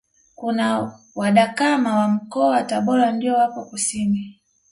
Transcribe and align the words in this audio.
Kuna 0.35 0.97
wadakama 1.15 1.95
wa 1.95 2.07
Mkoa 2.07 2.49
wa 2.49 2.63
Tabora 2.63 3.11
ndio 3.11 3.33
wapo 3.33 3.65
kusini 3.65 4.41